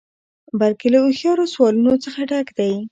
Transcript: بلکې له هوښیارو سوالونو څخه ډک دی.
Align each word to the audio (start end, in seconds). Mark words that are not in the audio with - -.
بلکې 0.59 0.87
له 0.93 0.97
هوښیارو 1.03 1.51
سوالونو 1.53 1.93
څخه 2.05 2.19
ډک 2.29 2.47
دی. 2.57 2.73